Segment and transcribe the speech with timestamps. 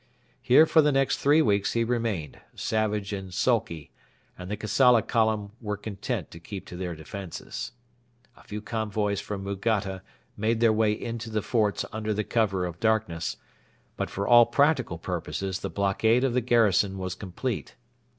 [0.41, 3.91] Here for the next three weeks he remained, savage and sulky;
[4.35, 7.73] and the Kassala column were content to keep to their defences.
[8.35, 10.01] A few convoys from Mugatta
[10.35, 13.37] made their way into the forts under the cover of darkness,
[13.95, 17.75] but for all practical purposes the blockade of the garrison was complete.